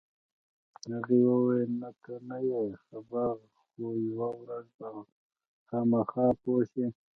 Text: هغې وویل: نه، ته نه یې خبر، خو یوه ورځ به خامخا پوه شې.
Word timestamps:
هغې 0.93 1.19
وویل: 1.29 1.71
نه، 1.81 1.89
ته 2.03 2.13
نه 2.27 2.37
یې 2.47 2.63
خبر، 2.85 3.35
خو 3.59 3.83
یوه 4.07 4.29
ورځ 4.41 4.67
به 4.77 4.87
خامخا 5.67 6.27
پوه 6.41 6.61
شې. 6.71 6.85